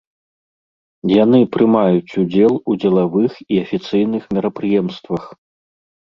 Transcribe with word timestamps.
Яны 1.23 1.39
прымаюць 1.55 2.15
удзел 2.21 2.53
у 2.73 2.75
дзелавых 2.83 3.33
і 3.57 3.59
афіцыйных 3.65 4.23
мерапрыемствах. 4.39 5.23